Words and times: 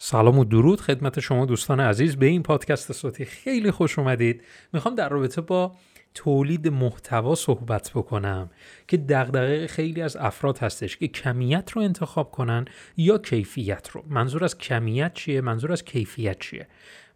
سلام 0.00 0.38
و 0.38 0.44
درود 0.44 0.80
خدمت 0.80 1.20
شما 1.20 1.46
دوستان 1.46 1.80
عزیز 1.80 2.16
به 2.16 2.26
این 2.26 2.42
پادکست 2.42 2.92
صوتی. 2.92 3.24
خیلی 3.24 3.70
خوش 3.70 3.98
اومدید. 3.98 4.42
می‌خوام 4.72 4.94
در 4.94 5.08
رابطه 5.08 5.40
با 5.40 5.76
تولید 6.14 6.68
محتوا 6.68 7.34
صحبت 7.34 7.90
بکنم 7.94 8.50
که 8.88 8.96
دغدغه 8.96 9.66
خیلی 9.66 10.02
از 10.02 10.16
افراد 10.16 10.58
هستش 10.58 10.96
که 10.96 11.08
کمیت 11.08 11.70
رو 11.70 11.82
انتخاب 11.82 12.30
کنن 12.30 12.64
یا 12.96 13.18
کیفیت 13.18 13.88
رو. 13.88 14.04
منظور 14.08 14.44
از 14.44 14.58
کمیت 14.58 15.14
چیه؟ 15.14 15.40
منظور 15.40 15.72
از 15.72 15.84
کیفیت 15.84 16.38
چیه؟ 16.38 16.68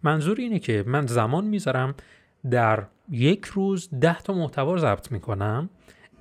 منظور 0.03 0.41
اینه 0.41 0.59
که 0.59 0.85
من 0.87 1.07
زمان 1.07 1.45
می‌ذارم 1.45 1.95
در 2.51 2.87
یک 3.11 3.45
روز 3.45 3.89
ده 4.01 4.19
تا 4.19 4.33
محتوا 4.33 4.77
ضبط 4.77 5.13
می‌کنم. 5.13 5.71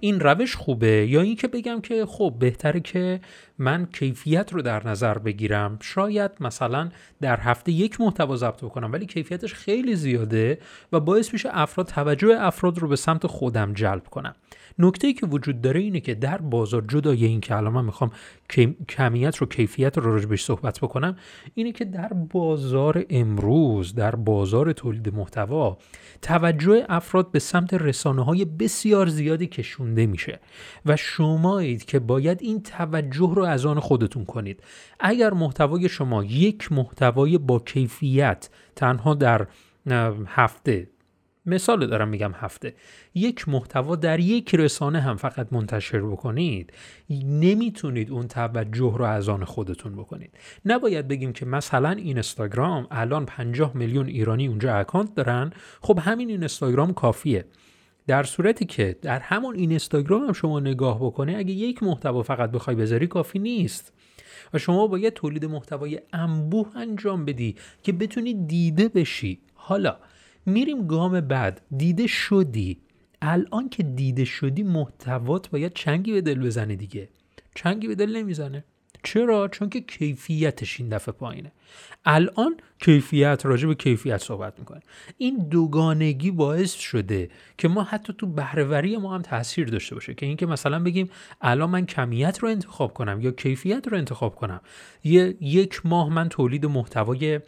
این 0.01 0.19
روش 0.19 0.55
خوبه 0.55 1.07
یا 1.07 1.21
اینکه 1.21 1.47
بگم 1.47 1.81
که 1.81 2.05
خب 2.05 2.35
بهتره 2.39 2.79
که 2.79 3.19
من 3.57 3.85
کیفیت 3.85 4.53
رو 4.53 4.61
در 4.61 4.87
نظر 4.87 5.17
بگیرم؟ 5.17 5.77
شاید 5.81 6.31
مثلا 6.39 6.89
در 7.21 7.39
هفته 7.39 7.71
یک 7.71 8.01
محتوا 8.01 8.35
ضبط 8.35 8.63
بکنم 8.63 8.91
ولی 8.91 9.05
کیفیتش 9.05 9.53
خیلی 9.53 9.95
زیاده 9.95 10.59
و 10.91 10.99
باعث 10.99 11.33
میشه 11.33 11.49
افراد 11.51 11.87
توجه 11.87 12.37
افراد 12.39 12.79
رو 12.79 12.87
به 12.87 12.95
سمت 12.95 13.27
خودم 13.27 13.73
جلب 13.73 14.03
کنم. 14.03 14.35
نکته 14.79 15.13
که 15.13 15.25
وجود 15.25 15.61
داره 15.61 15.79
اینه 15.79 15.99
که 15.99 16.15
در 16.15 16.37
بازار 16.37 16.85
جدای 16.87 17.25
این 17.25 17.41
که 17.41 17.55
الان 17.55 17.73
من 17.73 17.85
می‌خوام 17.85 18.11
کمیت 18.89 19.37
رو 19.37 19.47
کیفیت 19.47 19.97
رو 19.97 20.13
راجبش 20.13 20.43
صحبت 20.43 20.79
بکنم 20.79 21.15
اینه 21.53 21.71
که 21.71 21.85
در 21.85 22.07
بازار 22.13 23.05
امروز 23.09 23.95
در 23.95 24.15
بازار 24.15 24.73
تولید 24.73 25.13
محتوا 25.13 25.77
توجه 26.21 26.85
افراد 26.89 27.31
به 27.31 27.39
سمت 27.39 27.73
رسانه 27.73 28.25
های 28.25 28.45
بسیار 28.45 29.07
زیادی 29.07 29.47
کشونده 29.91 30.05
میشه 30.05 30.39
و 30.85 30.95
شمایید 30.95 31.85
که 31.85 31.99
باید 31.99 32.41
این 32.41 32.63
توجه 32.63 33.33
رو 33.35 33.43
از 33.43 33.65
آن 33.65 33.79
خودتون 33.79 34.25
کنید. 34.25 34.63
اگر 34.99 35.33
محتوای 35.33 35.89
شما 35.89 36.23
یک 36.23 36.71
محتوای 36.71 37.37
با 37.37 37.59
کیفیت 37.59 38.49
تنها 38.75 39.13
در 39.13 39.47
هفته 40.25 40.87
مثال 41.45 41.87
دارم 41.87 42.07
میگم 42.07 42.31
هفته 42.35 42.73
یک 43.15 43.49
محتوا 43.49 43.95
در 43.95 44.19
یک 44.19 44.55
رسانه 44.55 45.01
هم 45.01 45.15
فقط 45.15 45.47
منتشر 45.51 46.01
بکنید 46.01 46.73
نمی‌تونید 47.25 48.11
اون 48.11 48.27
توجه 48.27 48.93
رو 48.97 49.05
از 49.05 49.29
آن 49.29 49.43
خودتون 49.43 49.95
بکنید. 49.95 50.37
نباید 50.65 51.07
بگیم 51.07 51.33
که 51.33 51.45
مثلا 51.45 51.89
این 51.89 52.05
اینستاگرام 52.07 52.87
الان 52.91 53.25
50 53.25 53.71
میلیون 53.75 54.07
ایرانی 54.07 54.47
اونجا 54.47 54.75
اکانت 54.75 55.15
دارن. 55.15 55.51
خب 55.81 55.99
همین 56.01 56.29
اینستاگرام 56.29 56.93
کافیه. 56.93 57.45
در 58.11 58.23
صورتی 58.23 58.65
که 58.65 58.97
در 59.01 59.19
همون 59.19 59.55
اینستاگرام 59.55 60.23
هم 60.23 60.33
شما 60.33 60.59
نگاه 60.59 60.99
بکنه 60.99 61.37
اگه 61.37 61.53
یک 61.53 61.83
محتوا 61.83 62.23
فقط 62.23 62.51
بخوای 62.51 62.75
بذاری 62.75 63.07
کافی 63.07 63.39
نیست. 63.39 63.93
و 64.53 64.57
شما 64.57 64.87
باید 64.87 65.13
تولید 65.13 65.45
محتوای 65.45 65.99
انبوه 66.13 66.77
انجام 66.77 67.25
بدی 67.25 67.55
که 67.83 67.91
بتونی 67.91 68.33
دیده 68.33 68.87
بشی. 68.87 69.39
حالا 69.53 69.97
میریم 70.45 70.87
گام 70.87 71.21
بعد. 71.21 71.61
دیده 71.77 72.07
شدی. 72.07 72.77
الان 73.21 73.69
که 73.69 73.83
دیده 73.83 74.25
شدی 74.25 74.63
محتوات 74.63 75.49
باید 75.49 75.73
چنگی 75.73 76.11
به 76.11 76.21
دل 76.21 76.39
بزنه 76.39 76.75
دیگه. 76.75 77.09
چنگی 77.55 77.87
به 77.87 77.95
دل 77.95 78.15
نمی‌زنه. 78.15 78.63
چرا؟ 79.03 79.47
چون 79.47 79.69
که 79.69 79.81
کیفیتش 79.81 80.79
این 80.79 80.89
دفعه 80.89 81.13
پایینه. 81.13 81.51
الان 82.05 82.57
کیفیت 82.79 83.45
راجع 83.45 83.67
به 83.67 83.75
کیفیت 83.75 84.17
صحبت 84.17 84.59
می‌کنه 84.59 84.79
این 85.17 85.37
دوگانگی 85.37 86.31
باعث 86.31 86.73
شده 86.73 87.29
که 87.57 87.67
ما 87.67 87.83
حتی 87.83 88.13
تو 88.17 88.27
بهرهوری 88.27 88.97
ما 88.97 89.15
هم 89.15 89.21
تاثیر 89.21 89.67
داشته 89.67 89.95
باشه. 89.95 90.13
که 90.13 90.25
اینکه 90.25 90.45
مثلا 90.45 90.79
بگیم 90.79 91.09
الان 91.41 91.69
من 91.69 91.85
کمیت 91.85 92.39
رو 92.39 92.49
انتخاب 92.49 92.93
کنم 92.93 93.21
یا 93.21 93.31
کیفیت 93.31 93.87
رو 93.87 93.97
انتخاب 93.97 94.35
کنم. 94.35 94.61
یه 95.03 95.35
یک 95.41 95.85
ماه 95.85 96.09
من 96.09 96.29
تولید 96.29 96.65
محتوای 96.65 97.39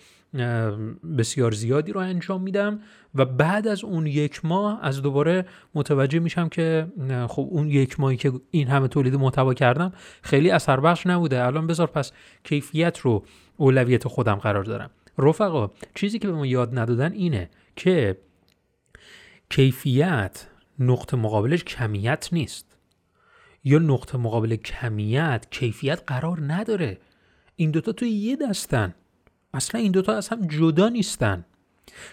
بسیار 1.18 1.52
زیادی 1.52 1.92
رو 1.92 2.00
انجام 2.00 2.42
میدم 2.42 2.80
و 3.16 3.26
بعد 3.26 3.68
از 3.68 3.84
اون 3.84 4.08
یک 4.08 4.46
ماه 4.46 4.80
از 4.82 5.02
دوباره 5.02 5.46
متوجه 5.76 6.20
میشم 6.20 6.50
که 6.50 6.88
خب 7.30 7.48
اون 7.52 7.68
یک 7.68 8.00
ماهی 8.00 8.18
که 8.18 8.32
این 8.52 8.68
همه 8.68 8.88
تولید 8.88 9.16
محتوا 9.16 9.54
کردم 9.54 9.92
خیلی 10.22 10.52
اثر 10.52 10.80
بخش 10.80 11.08
نبوده. 11.08 11.46
الان 11.46 11.68
بذار 11.68 11.88
پس 11.88 12.12
کیفیت 12.44 12.98
رو 12.98 13.26
اولویت 13.58 14.08
خودم 14.08 14.36
قرار 14.36 14.64
دارم. 14.64 14.90
رفقا 15.18 15.72
چیزی 15.96 16.20
که 16.20 16.28
به 16.28 16.34
ما 16.34 16.46
یاد 16.46 16.80
ندادن 16.80 17.12
اینه 17.12 17.50
که 17.76 18.18
کیفیت 19.50 20.48
نقطه 20.80 21.18
مقابلش 21.18 21.64
کمیت 21.64 22.30
نیست. 22.32 22.78
یا 23.64 23.80
نقطه 23.80 24.18
مقابل 24.18 24.56
کمیت 24.56 25.48
کیفیت 25.52 26.02
قرار 26.08 26.54
نداره. 26.54 26.98
این 27.56 27.72
دوتا 27.72 27.92
توی 27.92 28.10
یه 28.10 28.36
دستن. 28.36 28.94
اصلا 29.54 29.82
این 29.82 29.92
دوتا 29.92 30.14
از 30.14 30.30
هم 30.30 30.48
جدا 30.48 30.90
نیستن. 30.90 31.46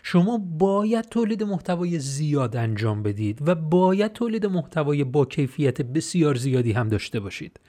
شما 0.03 0.39
باید 0.39 1.05
تولید 1.09 1.43
محتوای 1.43 1.99
زیاد 1.99 2.57
انجام 2.57 3.03
بدید 3.03 3.49
و 3.49 3.55
باید 3.55 4.13
تولید 4.13 4.47
محتوای 4.47 5.05
با 5.05 5.25
کیفیت 5.25 5.83
بسیار 5.83 6.35
زیادی 6.35 6.73
هم 6.73 6.89
داشته 6.89 7.21
باشید. 7.21 7.61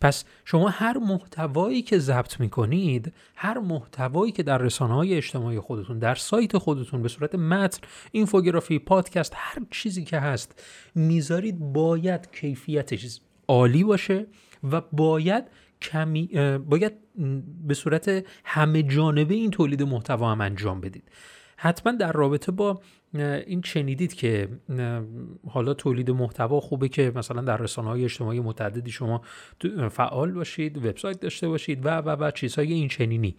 پس 0.00 0.24
شما 0.44 0.68
هر 0.68 0.98
محتوایی 0.98 1.82
که 1.82 1.98
ضبط 1.98 2.40
می‌کنید 2.40 3.12
هر 3.36 3.58
محتوایی 3.58 4.32
که 4.32 4.42
در 4.42 4.58
رسانه 4.58 4.94
های 4.94 5.14
اجتماعی 5.14 5.60
خودتون 5.60 5.98
در 5.98 6.14
سایت 6.14 6.58
خودتون 6.58 7.02
به 7.02 7.08
صورت 7.08 7.34
متن 7.34 7.78
اینفوگرافی 8.12 8.78
پادکست 8.78 9.32
هر 9.36 9.62
چیزی 9.70 10.04
که 10.04 10.18
هست 10.18 10.62
می‌ذارید 10.94 11.72
باید 11.72 12.28
کیفیتش 12.32 13.20
عالی 13.48 13.84
باشه 13.84 14.26
و 14.72 14.80
باید 14.92 15.44
کمی 15.82 16.26
باید 16.68 16.92
به 17.66 17.74
صورت 17.74 18.24
همه 18.44 18.82
جانبه 18.82 19.34
این 19.34 19.50
تولید 19.50 19.82
محتوا 19.82 20.32
هم 20.32 20.40
انجام 20.40 20.80
بدید. 20.80 21.10
حتما 21.56 21.92
در 21.92 22.12
رابطه 22.12 22.52
با 22.52 22.80
این 23.14 23.62
شنیدید 23.64 24.14
که 24.14 24.48
حالا 25.48 25.74
تولید 25.74 26.10
محتوا 26.10 26.60
خوبه 26.60 26.88
که 26.88 27.12
مثلا 27.14 27.42
در 27.42 27.56
رسانه 27.56 27.88
های 27.88 28.04
اجتماعی 28.04 28.40
متعددی 28.40 28.90
شما 28.90 29.22
فعال 29.90 30.32
باشید 30.32 30.86
وبسایت 30.86 31.20
داشته 31.20 31.48
باشید 31.48 31.86
و 31.86 31.88
و 31.88 32.10
و 32.10 32.30
چیزهای 32.30 32.72
این 32.72 32.88
چنینی. 32.88 33.36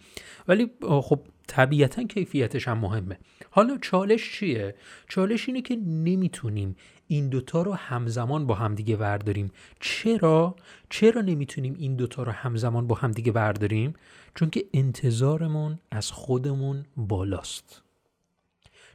ولی 0.48 0.70
خب 1.02 1.20
طبیعتا 1.48 2.02
کیفیتش 2.02 2.68
هم 2.68 2.78
مهمه. 2.78 3.18
حالا 3.50 3.78
چالش 3.82 4.32
چیه؟ 4.32 4.74
چالش 5.08 5.48
اینه 5.48 5.62
که 5.62 5.76
نمی‌تونیم 5.76 6.76
این 7.08 7.28
دوتا 7.28 7.62
رو 7.62 7.72
همزمان 7.72 8.46
با 8.46 8.54
همدیگه 8.54 8.96
برداریم. 8.96 9.50
چرا؟ 9.80 10.56
چرا 10.90 11.20
نمی‌تونیم 11.20 11.76
این 11.78 11.96
دوتا 11.96 12.22
رو 12.22 12.32
همزمان 12.32 12.86
با 12.86 12.94
همدیگه 12.94 13.32
برداریم؟ 13.32 13.94
چون 14.34 14.50
که 14.50 14.64
انتظارمون 14.74 15.78
از 15.90 16.10
خودمون 16.10 16.84
بالاست. 16.96 17.82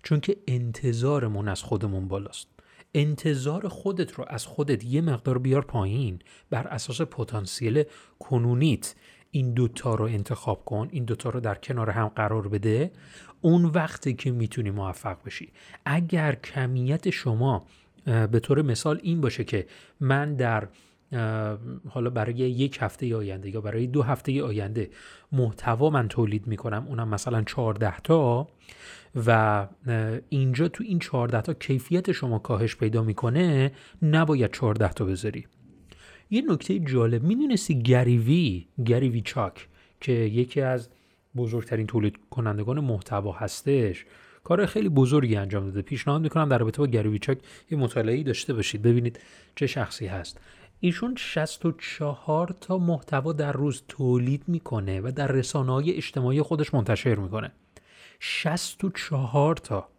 چون 0.04 0.20
که 0.20 0.38
انتظارمون 0.48 1.48
از 1.48 1.64
خودمون 1.64 2.08
بالاست. 2.08 2.48
انتظار 2.96 3.68
خودت 3.68 4.12
رو 4.12 4.26
از 4.28 4.46
خودت 4.46 4.84
یه 4.84 5.02
مقدار 5.02 5.38
بیار 5.38 5.66
پایین. 5.66 6.20
بر 6.50 6.68
اساس 6.68 7.02
پتانسیل 7.02 7.84
کنونیت. 8.20 8.96
این 9.36 9.54
دوتا 9.54 9.96
رو 9.96 10.06
انتخاب 10.06 10.66
کن 10.66 10.88
این 10.92 11.06
دوتا 11.06 11.30
رو 11.30 11.40
در 11.40 11.56
کنار 11.56 11.90
هم 11.90 12.08
قرار 12.08 12.48
بده. 12.48 12.92
اون 13.42 13.66
وقتی 13.66 14.14
که 14.14 14.32
می‌تونی 14.32 14.72
موفق 14.72 15.18
بشی. 15.26 15.52
اگر 15.86 16.36
کمیت 16.36 17.10
شما 17.10 17.66
به 18.06 18.40
طور 18.40 18.62
مثال 18.62 19.00
این 19.04 19.22
باشه 19.22 19.44
که 19.44 19.68
من 20.00 20.36
در 20.36 20.68
حالا 21.90 22.10
برای 22.10 22.36
یک 22.36 22.78
هفته 22.82 23.16
آینده 23.16 23.50
یا 23.50 23.62
برای 23.62 23.88
دو 23.88 24.02
هفته 24.02 24.44
آینده 24.44 24.90
محتوا 25.32 25.90
من 25.90 26.08
تولید 26.08 26.48
می‌کنم 26.48 26.86
اونم 26.88 27.08
مثلا 27.08 27.42
14 27.42 28.00
تا 28.00 28.48
و 29.26 29.68
اینجا 30.30 30.68
تو 30.68 30.84
این 30.84 31.00
14 31.00 31.42
تا 31.42 31.54
کیفیت 31.54 32.12
شما 32.12 32.40
کاهش 32.40 32.76
پیدا 32.76 33.04
می‌کنه 33.04 33.72
نباید 34.02 34.52
14 34.52 34.90
تا 34.94 35.06
بذاری. 35.06 35.48
یه 36.34 36.42
نکته 36.50 36.80
جالب 36.80 37.24
می‌دونستی 37.24 37.82
گریوی 37.82 38.68
گریوی 38.86 39.22
چاک 39.22 39.68
که 40.02 40.12
یکی 40.12 40.62
از 40.62 40.90
بزرگترین 41.36 41.88
تولید 41.88 42.16
کنندگان 42.30 42.80
محتوا 42.80 43.32
هستش 43.32 44.06
کار 44.44 44.66
خیلی 44.66 44.90
بزرگی 44.90 45.36
انجام 45.36 45.66
داده. 45.66 45.82
پیشنهاد 45.82 46.22
می‌کنم 46.22 46.50
در 46.50 46.58
رابطه 46.58 46.78
با 46.78 46.88
گریوی 46.88 47.20
چاک 47.20 47.38
یه 47.72 47.78
مطالعه 47.78 48.24
داشته 48.24 48.54
باشید. 48.54 48.82
ببینید 48.82 49.20
چه 49.56 49.68
شخصی 49.68 50.08
هست. 50.08 50.40
ایشون 50.80 51.16
64 51.18 52.56
تا 52.62 52.78
محتوا 52.78 53.34
در 53.34 53.52
روز 53.52 53.84
تولید 53.88 54.44
می‌کنه 54.48 55.02
و 55.02 55.12
در 55.16 55.28
رسانه 55.28 55.72
های 55.72 55.92
اجتماعی 55.92 56.42
خودش 56.42 56.74
منتشر 56.74 57.16
می‌کنه. 57.16 57.52
64 58.20 59.56
تا. 59.56 59.90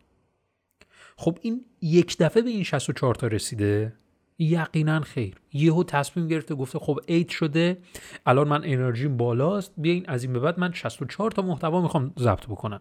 خب 1.17 1.39
این 1.43 1.65
یک 1.83 2.19
دفعه 2.19 2.43
به 2.43 2.51
این 2.51 2.63
64 2.63 3.15
تا 3.15 3.27
رسیده؟ 3.27 3.93
یقینا 4.39 5.01
خیر. 5.01 5.35
یهو 5.53 5.85
تصمیم 5.85 6.29
گرفته 6.29 6.55
گفته 6.55 6.79
خب 6.79 7.01
عید 7.09 7.29
شده 7.29 7.79
الان 8.27 8.49
من 8.49 8.65
انرژیم 8.65 9.17
بالاست 9.17 9.73
بیاین 9.77 10.05
از 10.09 10.25
این 10.25 10.33
به 10.33 10.41
بعد 10.41 10.61
من 10.61 10.73
64 10.73 11.31
تا 11.31 11.43
محتوا 11.43 11.81
می‌خوام 11.81 12.13
ضبط 12.19 12.47
بکنم. 12.47 12.81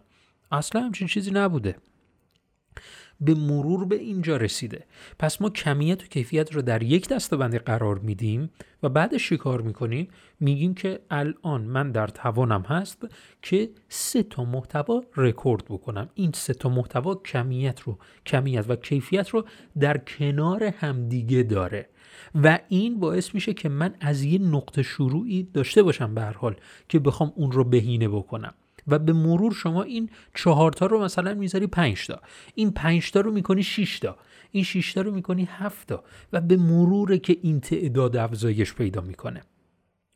اصلا 0.52 0.82
همچین 0.82 1.08
چیزی 1.08 1.30
نبوده. 1.30 1.76
به 3.20 3.34
مرور 3.34 3.84
به 3.84 3.96
اینجا 3.96 4.36
رسیده. 4.36 4.84
پس 5.18 5.40
ما 5.40 5.50
کمیت 5.50 6.02
و 6.02 6.06
کیفیت 6.06 6.52
رو 6.52 6.62
در 6.62 6.82
یک 6.82 7.08
دستبندی 7.08 7.58
قرار 7.58 7.98
میدیم 7.98 8.50
و 8.82 8.88
بعدش 8.88 9.28
چیکار 9.28 9.60
می‌کنیم؟ 9.60 10.08
میگیم 10.40 10.74
که 10.74 11.00
الان 11.10 11.60
من 11.60 11.92
در 11.92 12.06
توانم 12.06 12.62
هست 12.62 13.08
که 13.42 13.70
سه 13.88 14.22
تا 14.22 14.44
محتوا 14.44 15.02
رکورد 15.16 15.64
بکنم. 15.64 16.08
این 16.14 16.30
سه 16.34 16.54
تا 16.54 16.68
محتوا 16.68 17.14
کمیت 17.14 17.80
رو 17.80 17.98
کمیت 18.26 18.64
و 18.68 18.76
کیفیت 18.76 19.28
رو 19.28 19.44
در 19.80 19.98
کنار 19.98 20.64
همدیگه 20.64 21.42
داره. 21.42 21.88
و 22.34 22.58
این 22.68 23.00
باعث 23.00 23.34
میشه 23.34 23.54
که 23.54 23.68
من 23.68 23.94
از 24.00 24.22
یه 24.22 24.38
نقطه 24.38 24.82
شروعی 24.82 25.42
داشته 25.42 25.82
باشم 25.82 26.14
به 26.14 26.20
هر 26.20 26.32
حال 26.32 26.56
که 26.88 26.98
بخوام 26.98 27.32
اون 27.36 27.52
رو 27.52 27.64
بهینه 27.64 28.08
بکنم. 28.08 28.54
و 28.88 28.98
به 28.98 29.12
مرور 29.12 29.52
شما 29.52 29.82
این 29.82 30.10
چهارتا 30.34 30.86
رو 30.86 31.04
مثلا 31.04 31.34
می‌ذاری 31.34 31.66
پنج 31.66 32.06
تا. 32.06 32.20
این 32.54 32.70
پنج 32.70 33.10
تا 33.10 33.20
رو 33.20 33.32
می‌کنی 33.32 33.62
6 33.62 33.98
تا. 33.98 34.16
این 34.50 34.64
6 34.64 34.92
تا 34.92 35.00
رو 35.00 35.14
می‌کنی 35.14 35.48
هفت 35.50 35.88
تا. 35.88 36.04
و 36.32 36.40
به 36.40 36.56
مروره 36.56 37.18
که 37.18 37.36
این 37.42 37.60
تعداد 37.60 38.16
افزایش 38.16 38.74
پیدا 38.74 39.00
می‌کنه. 39.00 39.42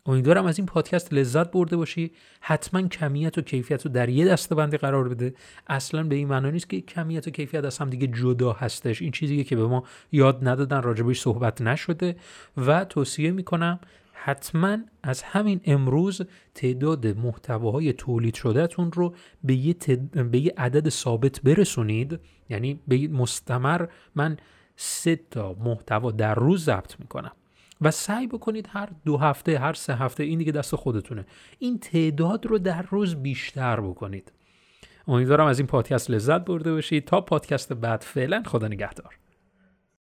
امیدوارم 0.06 0.46
از 0.46 0.58
این 0.58 0.66
پادکست 0.66 1.12
لذت 1.12 1.50
برده 1.50 1.76
باشی. 1.76 2.10
حتما 2.40 2.88
کمیت 2.88 3.38
و 3.38 3.40
کیفیت 3.40 3.86
رو 3.86 3.92
در 3.92 4.08
یه 4.08 4.26
دسته 4.26 4.54
بندی 4.54 4.76
قرار 4.76 5.08
بده. 5.08 5.34
اصلا 5.66 6.02
به 6.02 6.14
این 6.14 6.28
معنا 6.28 6.50
نیست 6.50 6.70
که 6.70 6.80
کمیت 6.80 7.28
و 7.28 7.30
کیفیت 7.30 7.64
از 7.64 7.78
هم 7.78 7.90
دیگه 7.90 8.06
جدا 8.06 8.52
هستش. 8.52 9.02
این 9.02 9.10
چیزیه 9.10 9.44
که 9.44 9.56
به 9.56 9.66
ما 9.66 9.84
یاد 10.12 10.48
ندادن 10.48 10.82
راجبش 10.82 11.20
صحبت 11.20 11.60
نشده. 11.62 12.16
و 12.56 12.84
توصیه 12.84 13.30
می‌کنم 13.30 13.80
حتما 14.24 14.78
از 15.02 15.22
همین 15.22 15.60
امروز 15.64 16.22
تعداد 16.54 17.06
محتواهای 17.06 17.92
تولید 17.92 18.34
شدهتون 18.34 18.92
رو 18.92 19.14
به 19.44 19.54
یه, 19.54 19.74
به 20.30 20.38
یه 20.38 20.54
عدد 20.56 20.88
ثابت 20.88 21.40
برسونید. 21.42 22.20
یعنی 22.48 22.80
به 22.88 23.08
مستمر 23.08 23.86
من 24.14 24.36
سه 24.76 25.20
تا 25.30 25.52
محتوا 25.52 26.10
در 26.10 26.34
روز 26.34 26.64
ضبط 26.64 27.00
می‌کنم. 27.00 27.32
و 27.80 27.90
سعی 27.90 28.26
بکنید 28.26 28.68
هر 28.70 28.88
دو 29.04 29.16
هفته 29.16 29.58
هر 29.58 29.72
سه 29.72 29.94
هفته 29.94 30.24
این 30.24 30.38
دیگه 30.38 30.52
دست 30.52 30.76
خودتونه. 30.76 31.26
این 31.58 31.78
تعداد 31.78 32.46
رو 32.46 32.58
در 32.58 32.82
روز 32.82 33.14
بیشتر 33.14 33.80
بکنید. 33.80 34.32
امیدوارم 35.08 35.46
از 35.46 35.58
این 35.58 35.66
پادکست 35.66 36.10
لذت 36.10 36.44
برده 36.44 36.72
باشید. 36.72 37.04
تا 37.04 37.20
پادکست 37.20 37.72
بعد 37.72 38.00
فعلا 38.00 38.42
خدا 38.46 38.68
نگهدار. 38.68 39.18